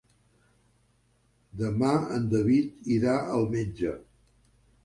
Demà 1.59 1.91
en 2.17 2.25
David 2.33 2.91
irà 2.97 3.15
al 3.37 3.49
metge. 3.55 3.97